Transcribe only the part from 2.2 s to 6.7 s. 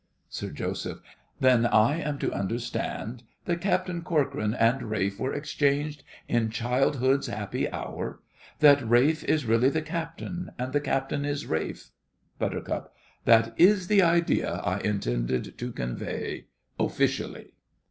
understand that Captain Corcoran and Ralph were exchanged in